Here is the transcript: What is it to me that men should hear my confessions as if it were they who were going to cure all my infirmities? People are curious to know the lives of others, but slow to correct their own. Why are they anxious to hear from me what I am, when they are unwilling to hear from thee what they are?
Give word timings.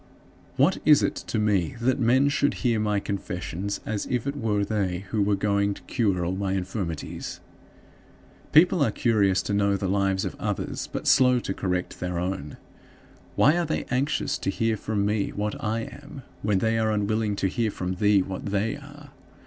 What 0.55 0.79
is 0.83 1.03
it 1.03 1.13
to 1.15 1.37
me 1.37 1.75
that 1.79 1.99
men 1.99 2.27
should 2.27 2.55
hear 2.65 2.79
my 2.79 2.99
confessions 2.99 3.79
as 3.85 4.07
if 4.07 4.25
it 4.25 4.35
were 4.35 4.65
they 4.65 5.01
who 5.11 5.21
were 5.21 5.35
going 5.35 5.75
to 5.75 5.81
cure 5.83 6.25
all 6.25 6.35
my 6.35 6.53
infirmities? 6.53 7.39
People 8.51 8.83
are 8.83 8.89
curious 8.89 9.43
to 9.43 9.53
know 9.53 9.77
the 9.77 9.87
lives 9.87 10.25
of 10.25 10.35
others, 10.39 10.89
but 10.91 11.05
slow 11.05 11.37
to 11.41 11.53
correct 11.53 11.99
their 11.99 12.17
own. 12.17 12.57
Why 13.35 13.55
are 13.57 13.65
they 13.67 13.85
anxious 13.91 14.39
to 14.39 14.49
hear 14.49 14.75
from 14.75 15.05
me 15.05 15.29
what 15.33 15.63
I 15.63 15.81
am, 15.81 16.23
when 16.41 16.57
they 16.57 16.79
are 16.79 16.89
unwilling 16.91 17.35
to 17.35 17.47
hear 17.47 17.69
from 17.69 17.93
thee 17.97 18.23
what 18.23 18.47
they 18.47 18.77
are? 18.77 19.11